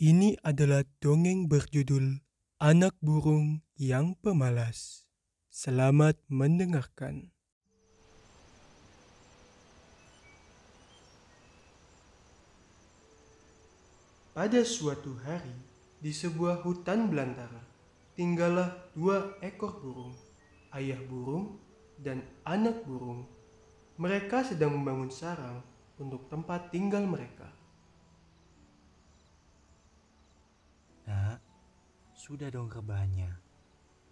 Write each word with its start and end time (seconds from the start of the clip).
Ini 0.00 0.32
adalah 0.40 0.80
dongeng 1.04 1.44
berjudul 1.44 2.24
Anak 2.56 2.96
Burung 3.04 3.60
yang 3.76 4.16
Pemalas. 4.16 5.04
Selamat 5.52 6.16
mendengarkan. 6.24 7.28
Pada 14.32 14.64
suatu 14.64 15.20
hari, 15.20 15.52
di 16.00 16.16
sebuah 16.16 16.64
hutan 16.64 17.12
belantara, 17.12 17.60
tinggallah 18.16 18.72
dua 18.96 19.36
ekor 19.44 19.84
burung, 19.84 20.16
ayah 20.80 20.96
burung 21.12 21.60
dan 22.00 22.24
anak 22.48 22.88
burung. 22.88 23.28
Mereka 24.00 24.48
sedang 24.48 24.80
membangun 24.80 25.12
sarang 25.12 25.60
untuk 26.00 26.24
tempat 26.32 26.72
tinggal 26.72 27.04
mereka. 27.04 27.60
Nak, 31.10 31.42
sudah 32.30 32.46
dong 32.46 32.70
rebahannya. 32.70 33.26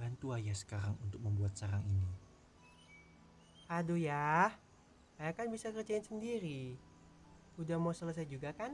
Bantu 0.00 0.32
ayah 0.32 0.56
sekarang 0.56 0.96
untuk 1.04 1.20
membuat 1.20 1.52
sarang 1.52 1.84
ini. 1.84 2.08
Aduh 3.68 4.00
ya, 4.00 4.56
saya 5.20 5.36
kan 5.36 5.52
bisa 5.52 5.68
kerjain 5.68 6.00
sendiri. 6.00 6.80
Udah 7.60 7.76
mau 7.76 7.92
selesai 7.92 8.24
juga 8.24 8.56
kan? 8.56 8.72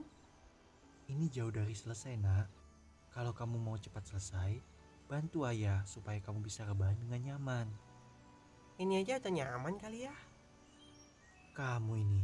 Ini 1.10 1.26
jauh 1.26 1.50
dari 1.50 1.74
selesai, 1.74 2.22
nak. 2.22 2.46
Kalau 3.10 3.34
kamu 3.34 3.58
mau 3.58 3.74
cepat 3.74 4.14
selesai, 4.14 4.62
bantu 5.10 5.42
ayah 5.42 5.82
supaya 5.90 6.22
kamu 6.22 6.46
bisa 6.46 6.62
rebahan 6.62 6.94
dengan 7.02 7.34
nyaman. 7.34 7.66
Ini 8.78 9.02
aja 9.02 9.18
udah 9.18 9.32
nyaman 9.42 9.74
kali 9.74 10.06
ya. 10.06 10.14
Kamu 11.58 11.98
ini, 11.98 12.22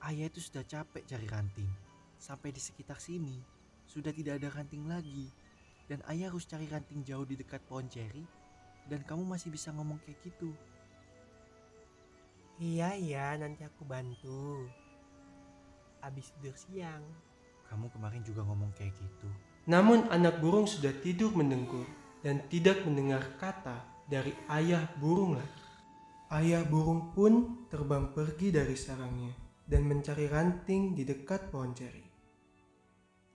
ayah 0.00 0.32
itu 0.32 0.40
sudah 0.40 0.64
capek 0.64 1.04
cari 1.04 1.28
ranting. 1.28 1.68
Sampai 2.16 2.56
di 2.56 2.60
sekitar 2.64 2.96
sini, 3.04 3.36
sudah 3.84 4.16
tidak 4.16 4.40
ada 4.40 4.48
ranting 4.48 4.88
lagi. 4.88 5.28
Dan 5.88 6.04
ayah 6.12 6.28
harus 6.28 6.44
cari 6.44 6.68
ranting 6.68 7.00
jauh 7.02 7.24
di 7.24 7.34
dekat 7.34 7.64
pohon 7.64 7.88
ceri. 7.88 8.22
Dan 8.84 9.02
kamu 9.02 9.24
masih 9.24 9.48
bisa 9.48 9.72
ngomong 9.72 9.96
kayak 10.04 10.20
gitu. 10.22 10.52
Iya 12.58 12.98
iya, 12.98 13.26
nanti 13.40 13.64
aku 13.64 13.86
bantu. 13.88 14.68
Abis 16.04 16.34
tidur 16.36 16.54
siang. 16.58 17.02
Kamu 17.70 17.88
kemarin 17.92 18.20
juga 18.24 18.44
ngomong 18.44 18.72
kayak 18.76 18.92
gitu. 18.96 19.28
Namun 19.68 20.08
anak 20.08 20.40
burung 20.40 20.64
sudah 20.64 20.90
tidur 21.04 21.30
mendengkur 21.36 21.84
dan 22.24 22.40
tidak 22.48 22.80
mendengar 22.88 23.20
kata 23.36 23.84
dari 24.08 24.32
ayah 24.48 24.88
burung 24.96 25.36
lagi. 25.36 25.62
Ayah 26.28 26.64
burung 26.64 27.12
pun 27.12 27.64
terbang 27.68 28.12
pergi 28.12 28.52
dari 28.52 28.76
sarangnya 28.76 29.32
dan 29.68 29.84
mencari 29.84 30.24
ranting 30.28 30.96
di 30.96 31.04
dekat 31.04 31.52
pohon 31.52 31.76
ceri. 31.76 32.04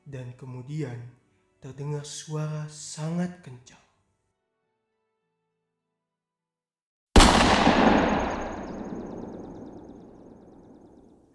Dan 0.04 0.34
kemudian 0.36 1.23
terdengar 1.64 2.04
suara 2.04 2.68
sangat 2.68 3.40
kencang. 3.40 3.80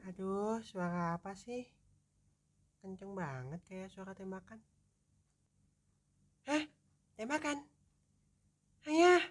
Aduh, 0.05 0.61
suara 0.61 1.17
apa 1.17 1.33
sih? 1.33 1.65
Kenceng 2.84 3.17
banget 3.17 3.56
kayak 3.73 3.89
suara 3.89 4.12
tembakan. 4.12 4.61
Hah? 6.45 6.61
Tembakan? 7.17 7.65
Ayah! 8.84 9.25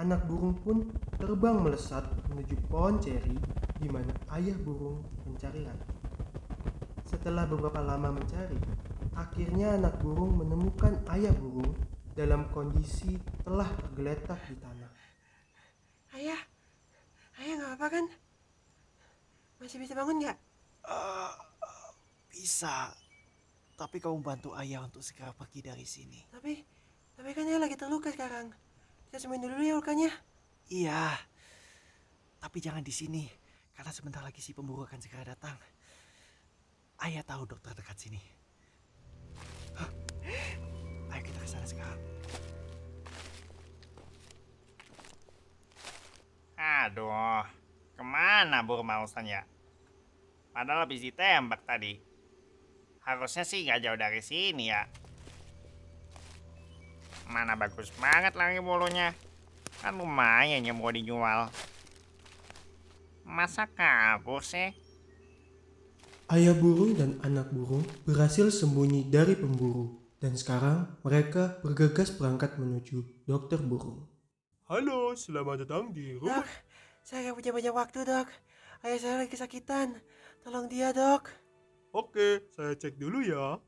Anak 0.00 0.24
burung 0.24 0.56
pun 0.56 0.88
terbang 1.20 1.60
melesat 1.60 2.08
menuju 2.32 2.56
pohon 2.72 2.96
ceri 2.96 3.36
di 3.76 3.92
mana 3.92 4.16
ayah 4.40 4.56
burung 4.56 5.04
mencari 5.28 5.68
ranting. 5.68 6.00
Setelah 7.04 7.44
beberapa 7.44 7.84
lama 7.84 8.08
mencari, 8.08 8.56
akhirnya 9.16 9.76
anak 9.76 10.00
burung 10.00 10.40
menemukan 10.40 10.96
ayah 11.12 11.32
burung 11.36 11.72
dalam 12.12 12.48
kondisi 12.52 13.16
telah 13.44 13.68
tergeletak 13.80 14.40
di 14.48 14.56
tanah. 14.60 14.92
Ayah! 16.12 16.40
Ayah 17.40 17.54
nggak 17.56 17.72
apa 17.80 17.86
kan? 17.88 18.04
Masih 19.56 19.80
bisa 19.80 19.96
bangun 19.96 20.20
nggak? 20.20 20.36
Eh, 20.84 21.32
bisa. 22.28 22.92
Tapi 23.78 23.96
kamu 23.98 24.20
bantu 24.20 24.52
ayah 24.60 24.84
untuk 24.84 25.00
segera 25.00 25.32
pergi 25.32 25.64
dari 25.64 25.88
sini. 25.88 26.20
Tapi, 26.28 26.60
tapi 27.16 27.30
kan 27.32 27.48
ayah 27.48 27.60
lagi 27.62 27.76
terluka 27.80 28.12
sekarang. 28.12 28.52
Kita 29.08 29.16
sembuhin 29.24 29.42
dulu 29.48 29.62
ya 29.64 29.74
lukanya. 29.80 30.10
Iya. 30.68 31.16
Tapi 32.40 32.58
jangan 32.60 32.84
di 32.84 32.92
sini. 32.92 33.24
Karena 33.72 33.92
sebentar 33.92 34.20
lagi 34.20 34.44
si 34.44 34.52
pemburu 34.52 34.84
akan 34.84 35.00
segera 35.00 35.32
datang. 35.32 35.56
Ayah 37.00 37.24
tahu 37.24 37.48
dokter 37.48 37.72
dekat 37.72 37.96
sini. 37.98 38.41
Ayo 41.12 41.20
kita 41.22 41.38
ke 41.40 41.48
sana 41.48 41.66
sekarang. 41.66 42.00
Aduh, 46.58 47.46
ke 47.94 48.02
mana 48.02 48.60
burung 48.66 48.88
mausan 48.88 49.28
ya? 49.28 49.46
Padahal 50.52 50.84
habis 50.84 51.00
ditembak 51.00 51.64
tadi. 51.64 51.96
Harusnya 53.02 53.42
sih 53.42 53.64
nggak 53.64 53.80
jauh 53.82 53.98
dari 53.98 54.20
sini 54.22 54.68
ya. 54.68 54.86
Mana 57.32 57.56
bagus 57.56 57.88
banget 57.96 58.36
lagi 58.36 58.60
bulunya. 58.60 59.16
Kan 59.80 59.96
lumayan 59.96 60.62
yang 60.62 60.76
mau 60.78 60.92
dijual. 60.92 61.48
Masa 63.24 63.64
kabur 63.64 64.44
sih? 64.44 64.81
Ayah 66.30 66.54
burung 66.54 66.94
dan 66.94 67.18
anak 67.26 67.50
burung 67.50 67.82
berhasil 68.06 68.54
sembunyi 68.54 69.10
dari 69.10 69.34
pemburu 69.34 69.98
dan 70.22 70.38
sekarang 70.38 70.86
mereka 71.02 71.58
bergegas 71.66 72.14
berangkat 72.14 72.54
menuju 72.62 73.26
dokter 73.26 73.58
burung. 73.58 74.06
Halo, 74.70 75.18
selamat 75.18 75.66
datang 75.66 75.90
di 75.90 76.14
Dok, 76.22 76.46
saya 77.02 77.34
punya 77.34 77.50
banyak 77.50 77.74
waktu 77.74 78.06
dok. 78.06 78.30
Ayah 78.86 78.98
saya 79.02 79.14
lagi 79.18 79.34
kesakitan. 79.34 79.98
Tolong 80.46 80.70
dia 80.70 80.94
dok. 80.94 81.26
Oke, 81.90 82.46
saya 82.54 82.78
cek 82.78 82.94
dulu 83.02 83.18
ya. 83.26 83.58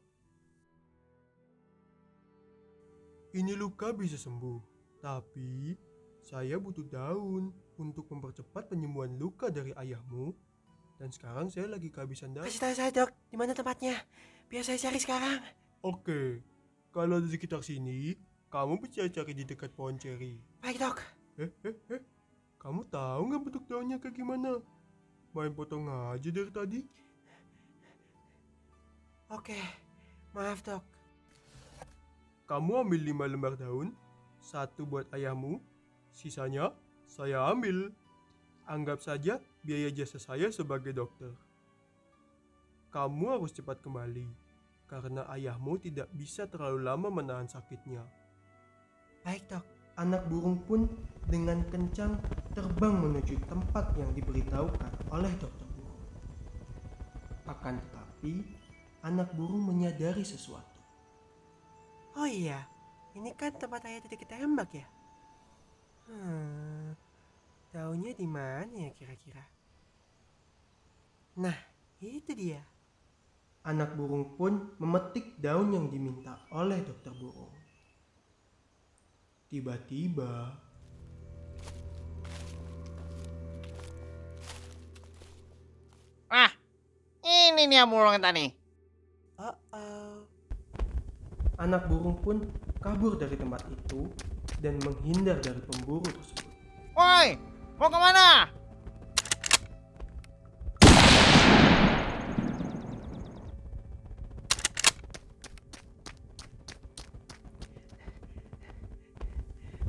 Ini 3.34 3.58
luka 3.58 3.90
bisa 3.90 4.14
sembuh, 4.14 4.62
tapi 5.02 5.74
saya 6.22 6.54
butuh 6.62 6.86
daun 6.86 7.50
untuk 7.82 8.06
mempercepat 8.08 8.70
penyembuhan 8.70 9.18
luka 9.18 9.50
dari 9.50 9.74
ayahmu. 9.74 10.53
Dan 10.98 11.10
sekarang 11.10 11.50
saya 11.50 11.66
lagi 11.66 11.90
kehabisan 11.90 12.30
daun. 12.30 12.46
Kasih 12.46 12.62
tahu 12.62 12.74
saya 12.74 12.90
dok, 12.94 13.10
di 13.28 13.36
mana 13.36 13.50
tempatnya? 13.50 13.98
Biar 14.46 14.62
saya 14.62 14.78
cari 14.78 14.98
sekarang. 15.02 15.42
Oke, 15.82 16.40
kalau 16.94 17.18
di 17.18 17.28
sekitar 17.28 17.60
sini, 17.66 18.14
kamu 18.48 18.78
bisa 18.78 19.02
cari 19.10 19.32
di 19.34 19.42
dekat 19.42 19.74
pohon 19.74 19.98
ceri. 19.98 20.38
Baik 20.62 20.78
dok. 20.78 20.96
Eh, 21.42 21.50
eh, 21.66 21.76
eh. 21.90 22.02
Kamu 22.62 22.86
tahu 22.88 23.20
nggak 23.28 23.42
bentuk 23.42 23.64
daunnya 23.66 23.98
kayak 23.98 24.14
gimana? 24.14 24.62
Main 25.34 25.52
potong 25.52 25.90
aja 25.90 26.30
dari 26.30 26.52
tadi. 26.54 26.80
Oke, 29.34 29.58
maaf 30.30 30.62
dok. 30.62 30.80
Kamu 32.46 32.86
ambil 32.86 33.00
lima 33.02 33.24
lembar 33.26 33.58
daun, 33.58 33.90
satu 34.38 34.86
buat 34.86 35.10
ayahmu, 35.10 35.58
sisanya 36.14 36.70
saya 37.04 37.42
ambil. 37.50 37.90
Anggap 38.64 39.04
saja 39.04 39.44
biaya 39.60 39.92
jasa 39.92 40.16
saya 40.16 40.48
sebagai 40.48 40.96
dokter. 40.96 41.28
Kamu 42.88 43.36
harus 43.36 43.52
cepat 43.52 43.84
kembali, 43.84 44.24
karena 44.88 45.28
ayahmu 45.28 45.76
tidak 45.76 46.08
bisa 46.16 46.48
terlalu 46.48 46.80
lama 46.80 47.12
menahan 47.12 47.44
sakitnya. 47.44 48.00
Baik 49.20 49.44
dok. 49.52 49.64
Anak 49.94 50.26
burung 50.26 50.58
pun 50.66 50.90
dengan 51.30 51.62
kencang 51.70 52.18
terbang 52.50 52.98
menuju 52.98 53.38
tempat 53.46 53.94
yang 53.94 54.10
diberitahukan 54.10 54.92
oleh 55.14 55.30
dokter 55.38 55.68
burung. 55.78 56.02
Akan 57.46 57.78
tetapi, 57.78 58.42
anak 59.06 59.30
burung 59.38 59.62
menyadari 59.62 60.26
sesuatu. 60.26 60.80
Oh 62.18 62.26
iya, 62.26 62.66
ini 63.14 63.30
kan 63.38 63.54
tempat 63.54 63.86
ayah 63.86 64.02
tadi 64.02 64.18
ketembak 64.18 64.70
ya? 64.74 64.86
Hmm, 66.10 66.98
daunnya 68.04 68.20
di 68.20 68.28
mana 68.28 68.76
ya 68.84 68.92
kira-kira? 68.92 69.40
Nah, 71.40 71.56
itu 72.04 72.36
dia. 72.36 72.60
Anak 73.64 73.96
burung 73.96 74.36
pun 74.36 74.76
memetik 74.76 75.40
daun 75.40 75.72
yang 75.72 75.88
diminta 75.88 76.36
oleh 76.52 76.84
dokter 76.84 77.16
burung. 77.16 77.48
Tiba-tiba, 79.48 80.52
Wah, 86.28 86.52
ini 87.24 87.64
nih 87.72 87.88
burung 87.88 88.20
tadi. 88.20 88.52
Oh, 89.40 89.56
oh. 89.72 90.16
anak 91.56 91.88
burung 91.88 92.20
pun 92.20 92.44
kabur 92.84 93.16
dari 93.16 93.40
tempat 93.40 93.64
itu 93.72 94.12
dan 94.60 94.76
menghindar 94.84 95.40
dari 95.40 95.64
pemburu 95.64 96.04
tersebut. 96.04 96.52
Woi, 96.92 97.53
Mau 97.74 97.90
ke 97.90 97.98
mana? 97.98 98.46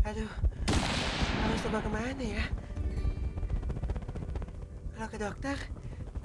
Aduh, 0.02 0.32
harus 1.46 1.62
coba 1.70 1.80
ke 1.86 1.90
mana 1.94 2.24
ya? 2.26 2.46
Kalau 4.98 5.10
ke 5.14 5.18
dokter, 5.22 5.58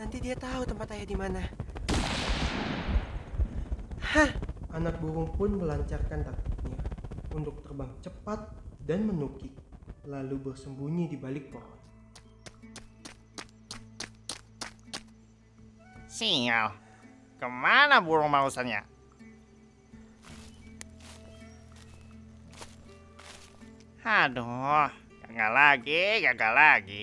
nanti 0.00 0.16
dia 0.16 0.32
tahu 0.40 0.64
tempat 0.64 0.96
ayah 0.96 1.04
di 1.04 1.16
mana. 1.16 1.44
Hah, 4.00 4.32
anak 4.72 4.96
burung 5.04 5.28
pun 5.36 5.60
melancarkan 5.60 6.24
taktiknya 6.24 6.80
untuk 7.36 7.60
terbang 7.60 7.92
cepat 8.00 8.48
dan 8.88 9.04
menukik 9.04 9.52
lalu 10.08 10.36
bersembunyi 10.40 11.10
di 11.10 11.16
balik 11.20 11.52
pohon. 11.52 11.78
Sial. 16.08 16.68
Ke 17.40 17.48
mana 17.48 18.04
burung 18.04 18.28
mausannya? 18.28 18.84
Aduh, 24.00 24.90
gagal 25.24 25.52
lagi, 25.52 26.04
gagal 26.24 26.52
lagi. 26.52 27.02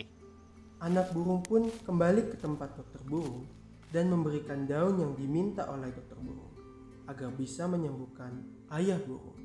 Anak 0.77 1.09
burung 1.13 1.41
pun 1.41 1.69
kembali 1.85 2.29
ke 2.29 2.37
tempat 2.37 2.77
dokter 2.77 3.01
burung 3.05 3.49
dan 3.89 4.13
memberikan 4.13 4.69
daun 4.69 5.01
yang 5.01 5.13
diminta 5.17 5.65
oleh 5.65 5.89
dokter 5.89 6.17
burung 6.21 6.53
agar 7.07 7.31
bisa 7.33 7.65
menyembuhkan 7.65 8.45
ayah 8.75 8.99
burung. 9.01 9.36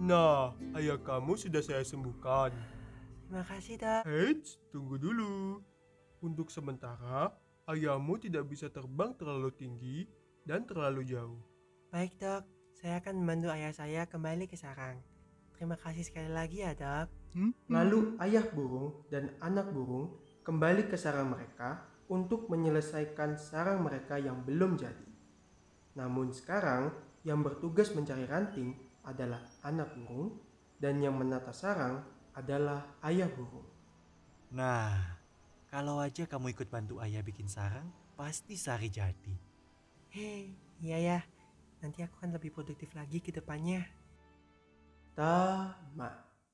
Nah, 0.00 0.56
ayah 0.80 0.96
kamu 0.96 1.36
sudah 1.36 1.60
saya 1.60 1.84
sembuhkan. 1.84 2.56
terima 3.28 3.44
kasih 3.44 3.76
dok. 3.76 4.02
Eits, 4.08 4.56
tunggu 4.72 4.96
dulu. 4.96 5.60
Untuk 6.24 6.48
sementara, 6.48 7.36
ayahmu 7.68 8.16
tidak 8.16 8.48
bisa 8.48 8.72
terbang 8.72 9.12
terlalu 9.20 9.52
tinggi 9.52 10.08
dan 10.48 10.64
terlalu 10.64 11.04
jauh. 11.04 11.36
Baik 11.92 12.16
dok, 12.16 12.48
saya 12.80 12.96
akan 13.04 13.20
membantu 13.20 13.52
ayah 13.52 13.76
saya 13.76 14.08
kembali 14.08 14.48
ke 14.48 14.56
sarang. 14.56 15.04
Terima 15.52 15.76
kasih 15.76 16.00
sekali 16.00 16.32
lagi 16.32 16.64
ya 16.64 16.72
dok. 16.72 17.36
Hmm? 17.36 17.52
Lalu 17.68 18.16
ayah 18.24 18.48
burung 18.56 19.04
dan 19.12 19.36
anak 19.44 19.68
burung 19.68 20.16
kembali 20.48 20.88
ke 20.88 20.96
sarang 20.96 21.28
mereka 21.28 21.84
untuk 22.08 22.48
menyelesaikan 22.48 23.36
sarang 23.36 23.84
mereka 23.84 24.16
yang 24.16 24.48
belum 24.48 24.80
jadi. 24.80 25.08
Namun 25.92 26.32
sekarang 26.32 26.88
yang 27.20 27.44
bertugas 27.44 27.92
mencari 27.92 28.24
ranting 28.24 28.89
adalah 29.10 29.42
anak 29.66 29.90
burung 29.98 30.38
dan 30.78 31.02
yang 31.02 31.18
menata 31.18 31.50
sarang 31.50 32.00
adalah 32.32 32.86
ayah 33.04 33.28
burung. 33.28 33.66
Nah, 34.54 35.18
kalau 35.68 35.98
aja 35.98 36.26
kamu 36.26 36.54
ikut 36.54 36.70
bantu 36.70 37.02
ayah 37.02 37.22
bikin 37.22 37.50
sarang, 37.50 37.90
pasti 38.14 38.54
sari 38.54 38.90
jadi. 38.90 39.34
Hei, 40.10 40.54
iya 40.82 40.98
ya. 40.98 41.18
Nanti 41.82 42.02
aku 42.02 42.22
akan 42.22 42.38
lebih 42.38 42.54
produktif 42.54 42.90
lagi 42.94 43.18
ke 43.18 43.30
depannya. 43.34 43.86
Tamat. 45.14 46.29